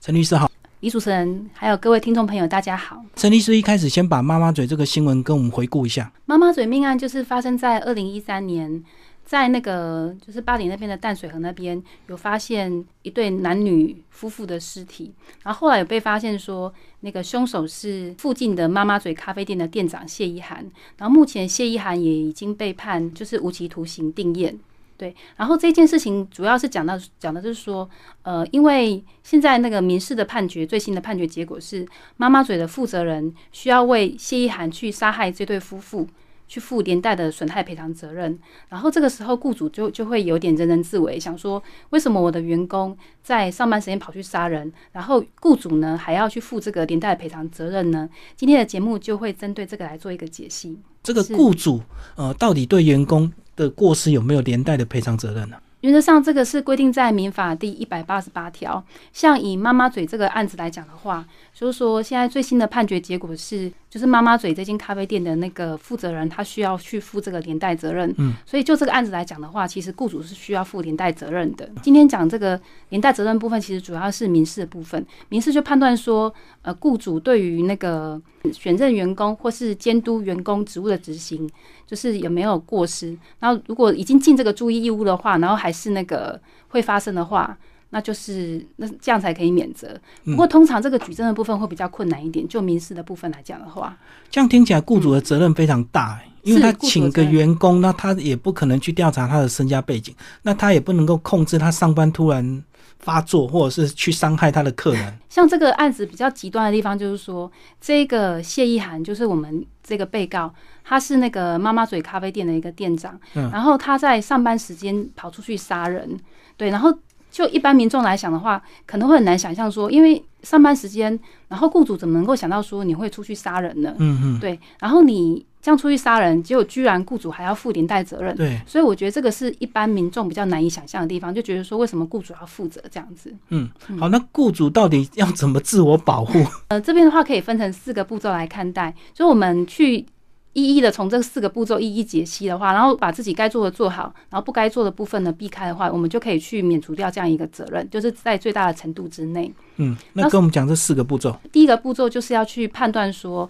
[0.00, 0.50] 陈律师好，
[0.80, 3.04] 李主持人还有各位听众朋友，大家好。
[3.16, 6.10] 陈律师一开始先把妈妈嘴这个新闻跟我们回顾一下。
[6.24, 8.82] 妈妈嘴命案就是发生在二零一三年，
[9.26, 20.64] 在那个就是巴黎那边的淡水河那边有发现一对男女夫妇的尸体，然后后来有被发现说那个凶手是附近的妈妈嘴咖啡店的店长谢一涵，
[20.96, 24.58] 然后目前谢一涵也已经被判就是无期徒刑定验。
[25.00, 27.88] 对，然后这件事情主要是讲到讲的就是说，
[28.20, 36.06] 呃，因为现在那个民事的判决最新的判决结果是，妈妈嘴的负责人需要为谢一涵去杀害这对夫妇
[36.46, 38.38] 去负连带的损害赔偿责任。
[38.68, 48.06] 然后这个时候雇主就就会有点人人自危，想说为什么我的员工在上班时间跑去杀人，然后雇主呢还要去负这个连带的赔偿责任呢？
[48.36, 50.78] 今天的节目就会针对这个来做一个解析。
[51.02, 51.80] 这个雇主
[52.16, 53.32] 呃，到底对员工？
[53.60, 55.56] 的过失有没有连带的赔偿责任呢？
[55.82, 58.84] 原则上，这个是规定在民法第一百八十八条。
[59.14, 61.24] 像以妈妈嘴这个案子来讲的话，
[61.54, 63.70] 就是说现在最新的判决结果是。
[63.90, 68.14] 就是妈妈嘴这间咖啡店的那个负责人，他需要去负这个连带责任。
[68.18, 71.68] 嗯，所以就这个案子来讲的话，其实雇主是需要负连带责任的。
[71.82, 75.04] 今天讲这个连带责任部分，其实主要是民事的部分。
[75.28, 81.48] 民事就判断说，呃，雇主对于那个选任员工或是监督员工职务的执行，
[81.86, 83.16] 就是有没有过失。
[83.38, 87.56] 然后如果已经尽这个注意义务的话，然后还是那个会发生的话。
[87.92, 90.00] 那就是那这样才可以免责。
[90.24, 92.46] 不过通常这个举证的部分会比较困难一点。
[92.46, 93.98] 就民事的部分来讲的话，
[94.30, 102.62] 这样听起来雇主的责任非常大，因为他请个员工，那他也不可能去调查他的身家背景，那他也不能够控制他上班突然
[103.00, 105.18] 发作，或者是去伤害他的客人。
[105.28, 110.52] 像这个案子比较极端的地方，就是说这个谢意涵就是我们这个被告，
[110.84, 116.18] 他是那个妈妈嘴咖啡店的一个店长，嗯然后他在上班时间跑出去杀人，
[116.56, 116.96] 对，然后。
[117.32, 123.94] 就一般民众来讲的话，可能会很难想象说，因为上班时间，然后雇主怎么能够想到说你会出去杀人呢？
[123.98, 124.58] 嗯嗯，对。
[124.80, 128.36] 然后你这样出去杀人，结果居然雇主还要负连带责任。
[128.36, 128.60] 对。
[128.66, 133.34] 所以我觉得这个是一般民众比较难以想象的地方，就觉得说为什么雇主要负责这样子？
[133.48, 133.68] 嗯，
[133.98, 136.44] 好，那雇主到底要怎么自我保护？
[136.68, 140.06] 呃，这边的话可以分成四个步骤来看待，就我们去。
[140.52, 149.54] 一一的从这四个步骤一一解析的话，然后把自己该做的做好，然后不该做的部分呢避开的话，我们就可以去免除掉这样一个责任，就是在最大的程度之内。
[149.76, 151.38] 嗯，那跟我们讲这四个步骤。
[151.52, 153.48] 第一个步骤就是要去判断说，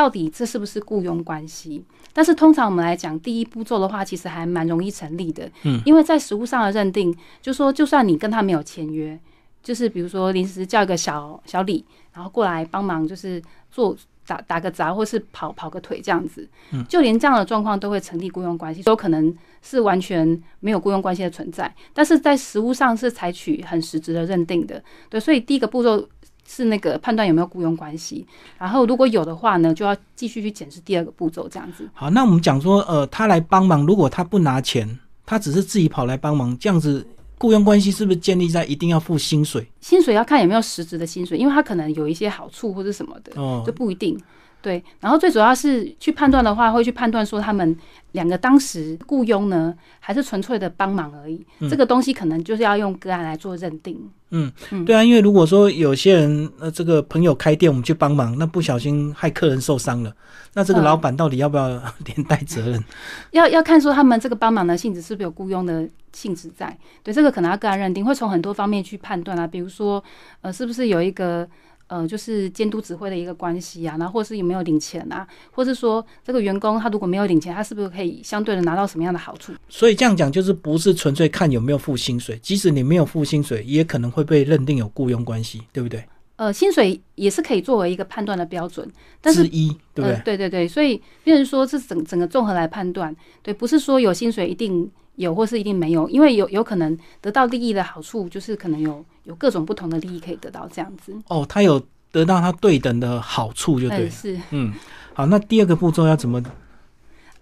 [0.00, 1.84] 到底这是不是雇佣关系。
[2.14, 5.46] 但是通常我们来讲，第一步骤的话，其实还蛮容易成立的。
[5.64, 9.20] 嗯，因为在实物上的认定，就说就算你跟他没有签约，
[9.62, 11.84] 就是比如说临时叫一个小小李，
[12.14, 13.94] 然后过来帮忙，就是做。
[14.26, 16.48] 打打个杂，或是跑跑个腿这样子，
[16.88, 21.74] 就连这样的状况都会成立雇佣关系，都可能是完全没有雇佣关系的存在。
[21.92, 25.18] 但是在实物上是采取很实质的认定的，对。
[25.18, 26.08] 所以第一个步骤
[26.52, 28.26] 是那个判断有没有雇佣关系，
[28.58, 31.88] 然后如果有的话呢，就要继续去检视第二个步骤这样子。
[31.94, 37.06] 好，那我们讲说，呃，他来帮忙，如果他不拿钱，他只是自己跑来帮忙，这样子。
[37.38, 39.66] 雇佣关系是不是建立在一定要付薪水？
[39.80, 43.32] 薪水要看有没有实质的薪水，因为他可能有一些好处或者什么的，
[43.64, 44.20] 就不一定。
[44.62, 47.74] 对，然后最主要是去判断的话，会去判断说他们
[48.12, 51.42] 两个当时雇佣呢，还是纯粹的帮忙而已。
[51.70, 53.98] 这个东西可能就是要用个案来做认定。
[54.32, 54.52] 嗯，
[54.84, 60.14] 对啊，因为如果说有些人呃，这个朋友开店，我们去帮忙，那不小心害客人受伤了，
[60.52, 62.84] 那这个老板到底要不要 连带责任？
[63.32, 66.76] 要要看说他们这个帮忙的性质是不是有雇佣的性质在？
[67.02, 70.04] 对，这个可能要个案认定，会从很多方面去判断啊，比如说
[70.42, 71.48] 呃，是不是有一个。
[71.90, 79.52] 呃，就是监督指挥的一个关系啊，然后或是有没有领钱啊，或是说这个员工他如果没有领钱，他是不是可以相对的拿到什么样的好处？
[79.68, 86.04] 所以这样讲就是不是纯粹看有没有付薪水，即使你没有付薪水，也可能会被认定有雇佣关系，对不对？
[86.36, 88.88] 呃，薪水也是可以作为一个判断的标准，
[89.20, 90.20] 但是一对不对？
[90.24, 99.04] 对对对，所以变成说这整整个综合来判断，对，不是说有薪水一定有或是一定没有，因为有有可能得到利益的好处，就是可能有。
[99.24, 104.72] 有各种不同的利益可以得到，这样子哦，他有得到他对等的好处，就对，是嗯，
[105.12, 106.42] 好，那第二个步骤要怎么？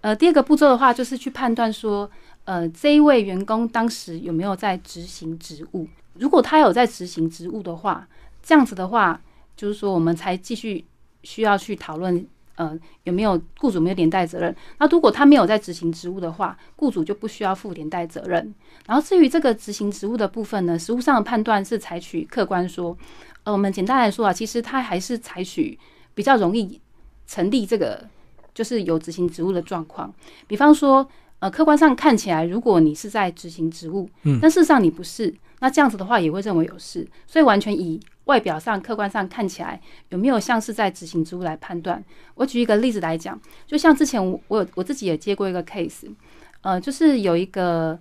[0.01, 2.07] 呃，第二个步骤的话，就是去判断说，
[2.43, 5.87] 呃，这一位员工当时有没有在执行职务。
[6.15, 8.05] 如果他有在执行职务的话，
[8.43, 9.19] 这样子的话，
[9.55, 10.85] 就是说我们才继续
[11.23, 12.27] 需要去讨论。
[12.59, 14.53] 呃，有没有雇主没有连带责任？
[14.79, 18.53] 那如果他没有在执行职务的话，雇主就不需要负连带责任。
[18.85, 22.97] 然后至于这个执行职务的部分呢，实务上的判断是采取客观说，
[23.45, 25.79] 呃，我们简单来说啊，其实他还是采取
[26.13, 26.81] 比较容易
[27.25, 28.05] 成立这个
[28.53, 30.13] 就是有执行职务的状况。
[30.45, 31.07] 比方说，
[31.39, 37.97] 呃，客观上看起来，如果你是在执行职务，嗯，但事实上你不是，那这样子的话也会认为有事，所以完全以。
[38.29, 42.03] 外表上、客观上看起来有没有像是在执行职务来判断。
[42.35, 46.07] 我举一个例子来讲，就像之前我我我自己也接过一个 case，
[46.61, 47.99] 呃，就是有一个。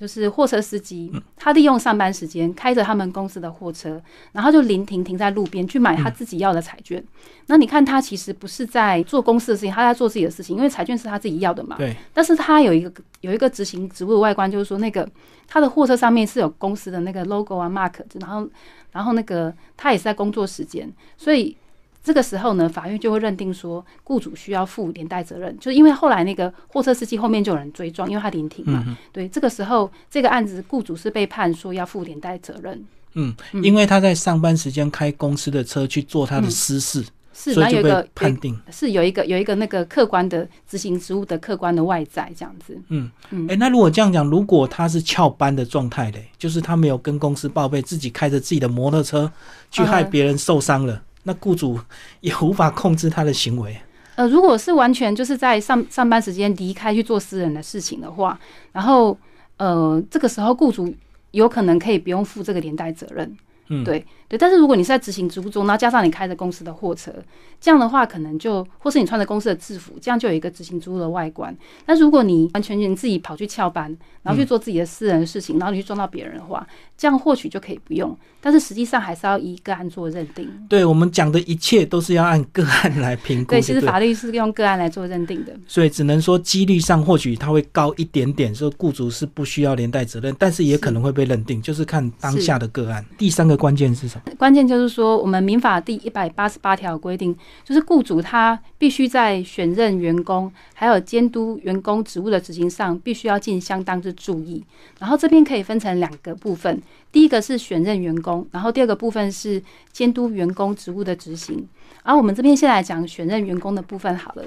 [0.00, 4.00] 就是货车司机，他利用上班时间开着他们公司的货车，
[4.32, 7.04] 然后就临停停在路边去买他自己要的彩券。
[7.48, 11.76] 那你看他其实不是在做公司的事情，他在做自己的事情，因为彩券是他自己要的嘛。
[11.76, 11.94] 对。
[12.14, 15.06] 但是他有一个有一个执行职务的外观，就是说那个
[15.46, 18.48] 他的货车上面是有公司的那个 logo 啊 mark，然后
[18.92, 21.54] 然后那个他也是在工作时间，所以。
[22.02, 28.96] 这个时候呢，法院就会认定说，雇主需要负连带责任，就是因为后来那个货车司机后面就有人追撞，因为他临停嘛。
[29.12, 32.82] 对，这个时候这个案子雇主是被判说要负连带责任。
[33.14, 37.04] 嗯，因为他在上班时间开公司的车去做他的私事，
[37.34, 42.78] 是，所以就被判定是有一个有一个那个客观的执行职务的客观的外在这样子。
[42.88, 49.30] 嗯嗯，哎，那如果这样讲，如果他是翘班的状态嘞，就是他没有跟公司报备，自己开着自己的摩托车
[49.70, 51.02] 去害别人受伤了。
[51.24, 51.78] 那雇主
[52.20, 53.76] 也无法控制他的行为。
[54.16, 58.38] 呃，如果是完全就是在上上班时间离开去做私人的事情的话，
[58.72, 59.16] 然后
[59.56, 60.92] 呃，这个时候雇主
[61.30, 63.36] 有可能可以不用负这个连带责任。
[63.68, 67.12] 嗯，对对，但是如果你是在执行职务中，然后加上你开着公司的货车，
[67.60, 71.52] 这样的话可能就，或是你穿着公司的制服，这样就有一个执行职务的外观。
[71.84, 76.64] 但如果你完全全自己跑去翘班，然后去做自己的私人的事情，然后你去撞到别人的话，
[76.96, 78.16] 这样或许就可以不用。
[78.42, 80.48] 但是实际上还是要以个案做认定。
[80.68, 83.50] 对我们讲的一切都是要按个案来评估。
[83.50, 85.52] 对，其实法律是用个案来做认定的。
[85.66, 93.04] 所以只能说几率上或许它会高一点点，说雇主是不需要连带责任，但是也可能会被认定，就是看当下的个案。
[93.18, 94.19] 第三个关键是什么？
[94.38, 104.64] 关键就是说，我们民法第一百八十八条规定，就是雇主他必须在选任员工还有监督员工职务的执行上，必须要尽相当之注意。
[104.98, 106.80] 然后这边可以分成两个部分，
[107.12, 109.62] 第一个是选任员工，然后第二个部分是
[109.92, 111.68] 监督员工职务的执行。
[112.02, 114.44] 而我们这边先来讲选任员工的部分好了。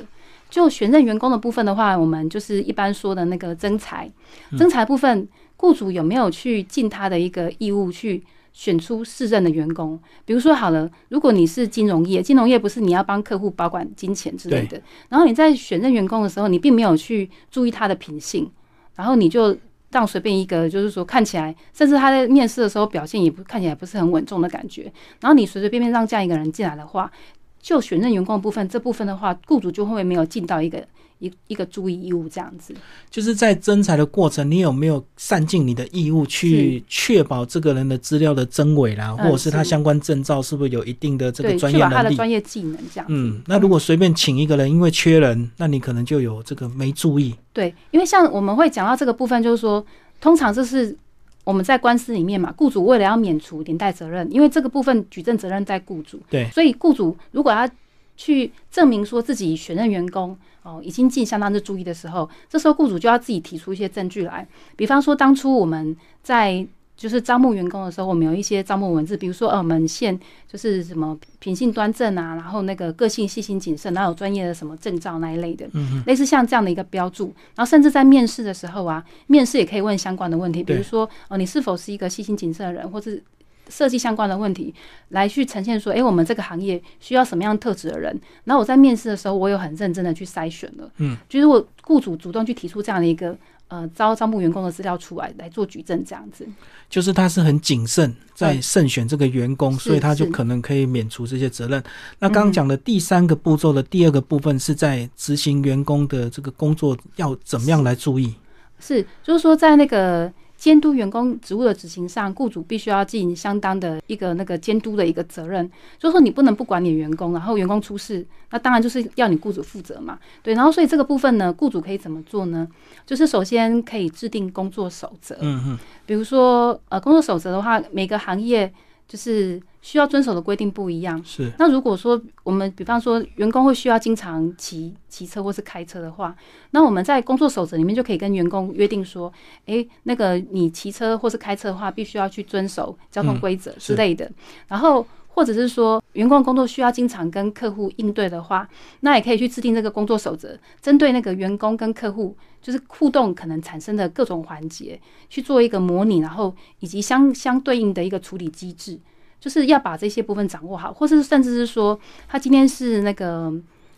[0.49, 4.09] 就选任员工的部分的话，我们就是一般说的那个增才，
[4.57, 5.27] 增才部分，
[5.57, 8.23] 雇主有没有去尽他的一个义务去？
[8.53, 14.79] 选出适任的员工，比如说好了，如果你是金融业，金融业不是你要帮客户保管金钱之类的，
[15.09, 18.50] 然后你在选任员工的时候，你并没有去注意他的品性，
[18.95, 19.57] 然后你就
[19.91, 24.83] 让随便一个，就是说看起来，甚至他在面试的时候表现也不看起来不是很稳重的感觉，
[25.19, 27.11] 然后你随随便便让这样一个人进来的话，
[27.59, 30.85] 就选任员工的部分这部分的话，雇主就会没有尽到一个。
[31.19, 32.74] 一一个注意义务这样子，
[33.10, 41.94] 就是在征才的过程，你有没有善尽你的义务去确保这个人的资料的真伪啦，或者是他相关证照是不是有一定的这个专业能力？
[41.94, 43.06] 他的专业技能这样。
[43.10, 47.33] 嗯，那如果随便请一个人，因为缺人，那你可能就有这个没注意。
[47.54, 49.86] 对，因为像我们会讲到这个部分，就是说，
[50.19, 50.95] 通常这是
[51.44, 56.19] 我们在官司里面嘛，雇主为了要免除连带责任，因为这个部分举证责任在雇主。
[56.30, 57.69] 对，所以雇主如果要
[58.15, 60.38] 去证明说自己选任员工。
[60.63, 64.48] 哦，已经尽相当之注意的时候，这时候雇主就要自己提出一些证据来。
[64.77, 66.65] 比方说，当初我们在
[66.95, 70.18] 就是招募员工的时候，我们有一些招募文字，比如说，呃，我们现
[70.48, 75.69] 就是什么品性端正啊，然后那个个性细心谨慎，然后有专业的什么证照那一类的，
[76.06, 77.33] 类似像这样的一个标注。
[77.56, 83.21] 然后甚至在面试的时候啊，面试也可以问相关的问题，比如说，哦，你是否是一个细心谨慎的人，或是。
[83.69, 84.74] 设计相关的问题
[85.10, 88.20] 来去呈现说，哎，我们这个行业需要什么样特质的人？
[88.43, 93.36] 然后我在面试的时候，我有很认真的去筛选了，嗯，就是我雇主主动去提出这样的一个
[93.70, 96.46] 呃招招募员工的资料出来来做举证，这样子，
[96.89, 101.82] 就是他是很谨慎在慎选这个员工，所以他就可能可以免除这些责任。
[102.20, 108.36] 那刚刚讲的第三个步骤的第二个部分是在执行员工的这个工作要怎么样来注意？
[108.79, 110.32] 是，就是说在那个。
[110.63, 120.17] 监督员工职务的执行上，雇主必须要尽相当的一个那个监督的一个责任，就是说你不能不管你员工，然后员工出事，那当然就是要你雇主负责嘛。
[120.41, 122.65] 对，然后所以这个部分呢，雇主可以怎么做呢？
[123.05, 128.74] 就是首先可以制定工作守则，嗯嗯，比如说呃，工作守则的话，每个行业。
[129.07, 131.22] 就是需要遵守的规定不一样。
[131.24, 131.51] 是。
[131.60, 136.36] 那如果说我们比方说员工会需要经常骑骑车或是开车的话，
[136.72, 139.31] 那我们在工作守则里面就可以跟员工约定说，
[139.65, 144.29] 哎，那个你骑车或是开车的话，必须要去遵守交通规则之类的。
[144.67, 148.67] 然后或者是说员工工作需要经常跟客户应对的话，
[149.01, 154.99] 那也可以去制定这个工作守则，针对那个员工跟客户就是互动可能产生的各种环节
[155.29, 158.99] 去做一个模拟，然后以及相相对应的一个处理机制。
[159.39, 161.99] 就是要把这些部分掌握好，或是甚至是说，
[162.29, 163.51] 他今天是那个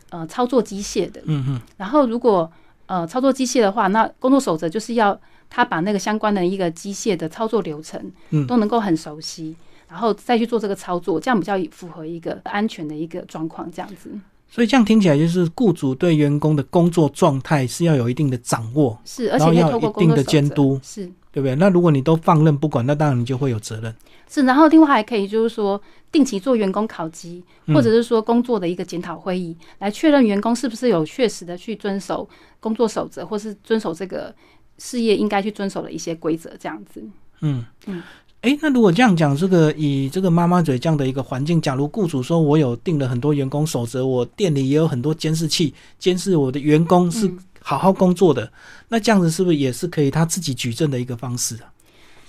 [0.09, 2.51] 呃操作机械的，嗯嗯，然后如果
[2.87, 5.15] 呃操作机械的话，那工作守则就是要
[5.47, 9.55] 他把那个相关的一个机械的操作流程，嗯，都能够很熟悉。
[9.89, 14.11] 然后再去做这个操作，这样比较符合一个安全的一个状况，这样子。
[14.47, 21.55] 所以这样听起来就是雇主对员工的工作状态是要有一定的掌握，是，而且要一定的监督，是对不对？
[21.55, 23.93] 那如果你都放任不管，那当然你就会有责任。
[24.29, 32.27] 是，然后另外还可以就是说定期做员工考级，或者是说工作的一个检讨会议，来确认员工是不是有确实的去遵守
[32.59, 34.33] 工作守则，或是遵守这个
[34.77, 37.03] 事业应该去遵守的一些规则，这样子。
[37.41, 38.01] 嗯嗯。
[38.45, 47.27] 哎，那如果这样讲，这个以这个妈妈嘴这样的一个环境，假如雇主说我有定了很多员工守则，我店里也有很多监视器监视我的员工是
[47.59, 48.51] 好好工作的，
[48.89, 51.73] 那这样子是不是也是可以他自己举证的一个方式啊？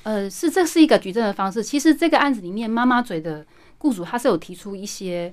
[0.05, 1.63] 呃，是，这是一个举证的方式。
[1.63, 3.45] 其实这个案子里面，妈妈嘴的
[3.77, 5.31] 雇主他是有提出一些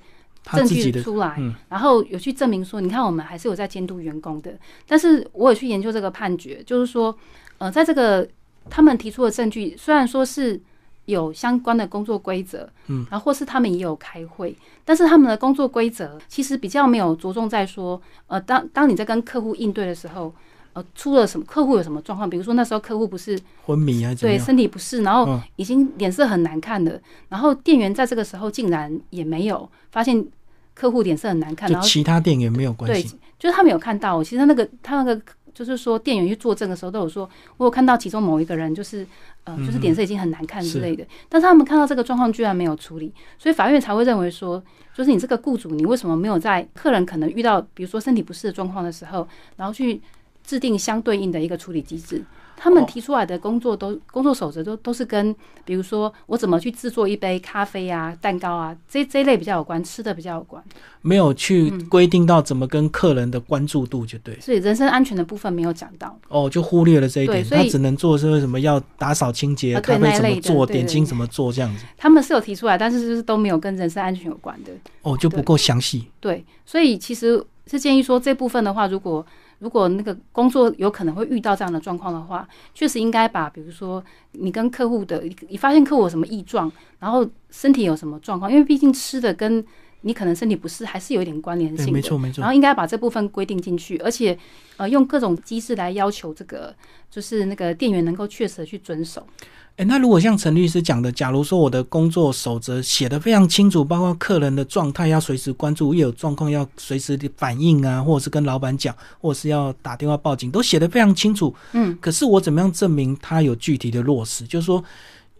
[0.51, 4.53] 证据出来，然后有去证明说，你看我们还是有在监督员工的。
[4.85, 7.17] 但是我有去研究这个判决，就是说，
[7.59, 8.27] 呃，在这个
[8.69, 10.59] 他们提出的证据，虽然说是。
[11.05, 14.55] 有相关的工作规则，嗯，然后或是他们也有开会，
[14.85, 20.33] 但是他们的工作规则其实比较没有着重在说，呃，当当你在跟客户应对的时候，
[20.71, 30.25] 呃，出了什么客户有什么状况，比如说那时候客户不是昏迷啊，对，身体不适，然后已经脸色很难看的，然后店员在这个时候竟然也没有发现
[30.73, 35.21] 客户脸色很难看，然后其他店员没有关系，对，就是他们有看到，其实那个他那个。
[35.53, 39.05] 就是说，店员去作证的时候都有说，我有看到其中某一个人，就是
[39.43, 41.05] 呃，就是脸色已经很难看之类的。
[41.29, 44.61] 但是他们看到这个状况居然没有处理，所以法院才会认为说，
[44.93, 50.01] 就是你这个雇主，你为什么没有在客人可能遇到比如说身体不适的状况的时候，然后去
[50.43, 52.23] 制定相对应的一个处理机制？
[52.63, 60.63] 他们提出来的工作都工作守则都都是跟，比如说我怎么去制作一杯咖啡啊、蛋糕啊这这一类比较有关，吃的比较有关，
[61.01, 71.83] 没有去规定到怎么跟客人的关注度就对，所以人身安全的部分没有讲到，哦，就忽略了这一点，他只能做是什么要打扫清洁、咖啡怎么做、点心怎么做这样子。
[71.97, 76.07] 他们是有提出来，但是就是都没有跟人身安全有关的，哦，就不够详细。
[76.21, 79.25] 对，所以其实是建议说这部分的话，如果
[79.63, 84.03] 如果那个工作有可能会遇到这样的状况的话，确实应该把，比如说
[84.33, 89.63] 你跟客户的，你发现客户有什么异状，然后身体有什么状况，因为毕竟吃的跟
[90.01, 92.41] 你可能身体不适还是有一点关联性的，没错没错。
[92.41, 94.37] 然后应该把这部分规定进去，而且
[94.75, 96.75] 呃用各种机制来要求这个，
[97.09, 99.25] 就是那个店员能够确实的去遵守。
[99.75, 111.51] 哎，那如果像陈律师讲的，假如说我的工作守则写的非常清楚，包括客人的状态要随时关注，一有状况要随时的反应啊，或者是跟老板讲，或者是要打电话报警，都写的非常清楚。
[111.71, 114.45] 嗯，可是我怎么样证明他有具体的落实？
[114.45, 114.83] 就是说，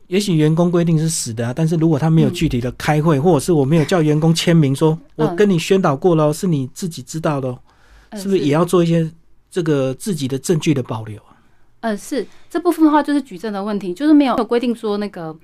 [0.08, 7.56] 也许员工规定是死的啊，但是如果他没有具体的开会，或者是我没有叫员工签名，说我跟你宣导过了，是你自己知道的，
[8.14, 9.08] 是不是也要做一些
[9.52, 11.22] 这个自己的证据的保留？
[11.84, 15.38] 呃，是这部分的话，就是举证的问题，就是没有规定说那个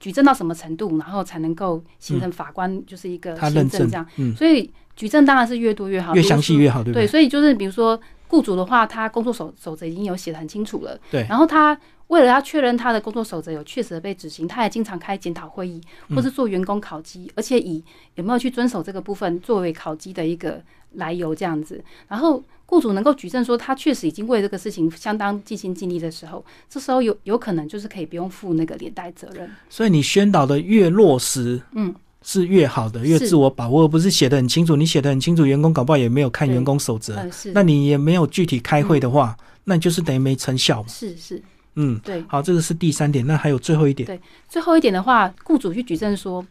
[0.00, 4.06] 举证到什么程度，然后才能够形成法官就是一个认证这样。
[4.34, 7.04] 所以举证当然是越多越好，越详细越好，对不对？
[7.04, 11.26] 对，所以就是比如说雇主的话，他工作守守则已经有写的很清楚了，对。
[11.28, 15.78] 然后他为了要确认他的工作守则有确实的被执行，他也经常开检讨会议，
[16.16, 17.84] 或是做员工考绩，而且以
[18.14, 22.42] 有没有去遵守这个部分作为考绩的一个来由这样子，然后。
[22.72, 29.46] 雇主能够举证说他确实已经为这个事情相当尽心尽力的时候，这时候有有可能就是可以不用负那个连带责任。
[29.68, 34.74] 所以你宣导的越落实，嗯，是越好的，越自我把握，不是写的很清楚。
[34.74, 40.82] 你写的很清楚，员工搞不好也没有看员工守则，那你也没有具体开会的话，那就是等于没成效。
[40.88, 41.42] 是是，
[41.74, 42.24] 嗯，对。
[42.26, 43.26] 好，这个是第三点。
[43.26, 44.06] 那还有最后一点。
[44.06, 46.42] 对，最后一点的话，雇主去举证说，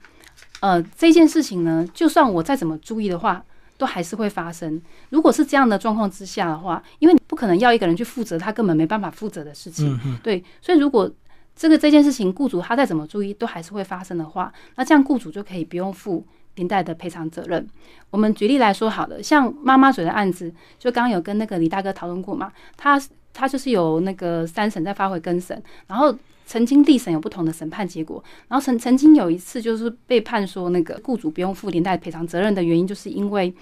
[0.59, 3.43] 呃，这件事情呢，就算我再怎么注意的话。
[3.81, 4.79] 都还是会发生。
[5.09, 10.43] 如果是这样的状况之下的话，因为你不可能要一个人去负责他根本没办法负责的事情，对。
[10.61, 11.11] 所以如果
[11.55, 16.23] 这个这件事情雇主他再怎么注意都还是会发生的话，那这样雇主就可以不用负
[16.57, 17.67] 连带的赔偿责任。
[18.11, 23.01] 我们举例来说好了，像妈妈嘴的案子，就刚刚有跟那个李大哥讨论过嘛，他
[23.33, 26.15] 他就是有那个三审在发回更审，然后。
[26.51, 33.55] 曾经地审有不同的审判结果，然后曾曾经有一次就是被判说那个雇主不用负连带赔偿责任的原因，就是因为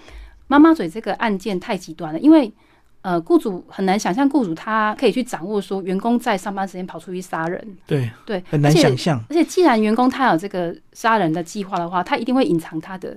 [0.48, 2.18] 妈妈嘴这个案件太极端了。
[2.18, 2.52] 因为
[3.02, 9.22] 呃，雇主很难想象雇主他可以去掌握说员工在上班时间跑出去杀人，对对，很难想象。
[9.28, 13.16] 而且既然员工他有这个杀人的计划的话，他一定会隐藏他的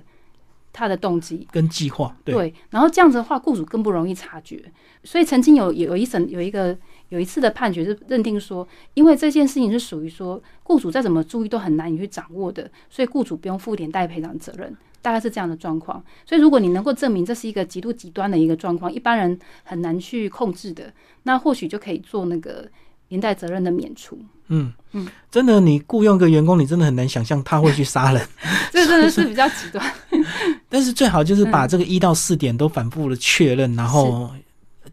[0.71, 2.15] 他的动机跟计划。
[2.23, 4.63] 对，然后这样子的话，雇主更不容易察觉。
[5.03, 6.77] 所以曾经有有一审有一个。
[7.13, 16.03] 有一次的判决是认定说，因为这件事情是属于说雇主再怎么注意都很难以去掌握的，所以雇主不用负连带赔偿责任，大概是这样的状况。
[16.25, 20.91] 所以如果你能够证明这是一个极度极端的一个状况，一般人很难去控制的，
[21.21, 22.67] 那或许就可以做那个
[23.09, 24.17] 连带责任的免除。
[24.47, 28.27] 嗯嗯，真的，你雇佣一个员工，你真的很难想象他会去杀人，
[28.73, 29.93] 这真的是比较极端。
[30.67, 34.31] 但是最好就是把这个一到四点都反复的确认，然后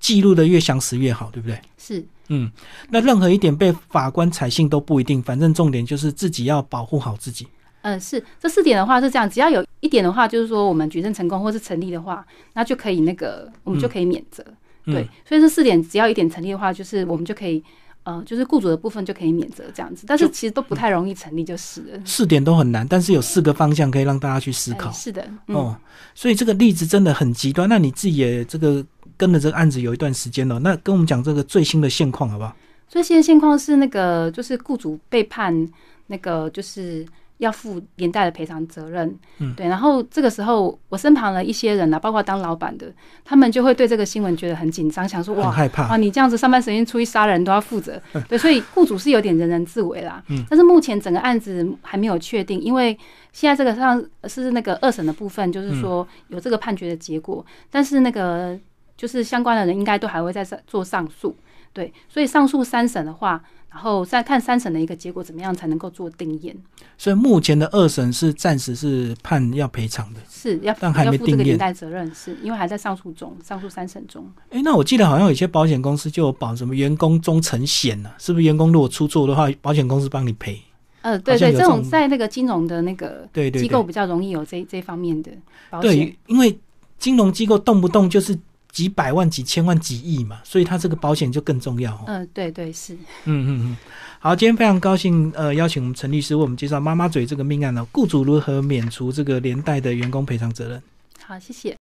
[0.01, 1.61] 记录的越详实越好，对不对？
[1.79, 2.05] 是。
[2.33, 2.51] 嗯，
[2.91, 7.47] 那任何一点被法官采信都不一定，反正重点就是自己要保护好自己。
[7.83, 14.45] 嗯，是这四点的话是这样，只要有一点的话，就是说我们举证成功或是成立的话，那就可以那个我们就可以免责。
[14.85, 17.63] 对，所以这四点只要一点成立的话，就是我们就可以
[18.05, 20.05] 呃，就是雇主的部分就可以免责这样子。
[20.07, 22.01] 但是其实都不太容易成立，就是了。
[22.05, 24.93] 四点都很难，但是有四个方向可以让大家去思考。
[24.93, 25.77] 是的，哦，
[26.15, 27.69] 所以这个例子真的很极端。
[27.69, 28.85] 那你自己也这个
[29.21, 32.57] 跟着这个案子有一段时间了，那跟我们讲这个最新的现况好不好？
[32.89, 35.69] 最新的现况是那个就是雇主被判
[36.07, 37.07] 那个就是。
[37.41, 39.67] 要负连带的赔偿责任，嗯，对。
[39.67, 42.93] 然后这个时候，我身旁的一些人呢，包括当老板的，
[43.25, 45.97] 他们就会对这个新闻觉得很紧张，想说哇，害怕啊！
[45.97, 47.99] 你这样子上班时间出去杀人都要负责，
[48.29, 48.37] 对。
[48.37, 50.23] 所以雇主是有点人人自危啦。
[50.29, 50.45] 嗯。
[50.51, 52.93] 但是目前整个案子还没有确定，因为
[53.33, 58.55] 现在这个上是那个二审的部分，就是说有这个判决的结果，但是那个
[59.01, 61.35] 就是相关的人应该都还会再做上诉，
[61.73, 61.91] 对。
[62.09, 63.43] 所以上诉三审的话。
[63.73, 66.57] 然后再看三审的一个结果怎么样才能够做定验。
[66.99, 71.57] 所以目前的二审是暂时是判要赔偿的，是要但还没定验。
[71.57, 74.29] 带责任是因为还在上诉中，上诉三审中。
[74.51, 78.11] 哎，那我记得好像有些保险公司就有保什么员工忠诚险呢？
[78.19, 80.61] 是不是员工如果出错的话，保险公司帮你赔？
[81.03, 85.31] 呃，对对，这种在那个金融的那个对机构比较容易有这这方面的
[85.71, 85.93] 保险。
[85.93, 86.59] 对，因为
[86.99, 88.37] 金融机构动不动就是。
[88.73, 92.05] 几百万、几千万、几亿嘛，所以它这个保险就更重要。
[92.07, 92.95] 嗯，对对是。
[92.95, 93.77] 嗯嗯嗯，
[94.19, 100.83] 好，今天非常高兴，呃，邀请我们陈律师为我们介绍妈妈嘴这个命案呢，雇主如何免除这个连带的员工赔偿责任。
[101.25, 101.79] 好，谢谢。